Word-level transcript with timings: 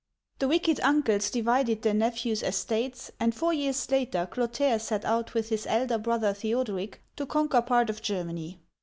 The 0.39 0.47
wicked 0.47 0.79
uncles 0.79 1.29
divided 1.29 1.83
their 1.83 1.93
nephews' 1.93 2.41
estates, 2.41 3.11
and 3.19 3.35
four 3.35 3.53
years 3.53 3.91
later 3.91 4.25
Clotaire 4.25 4.79
set 4.79 5.05
out 5.05 5.35
with 5.35 5.49
his 5.49 5.67
elder 5.67 5.99
brother 5.99 6.33
The 6.33 6.55
od'eric 6.55 6.95
to 7.17 7.27
conquer 7.27 7.61
part 7.61 7.87
of 7.91 8.01
Germany. 8.01 8.57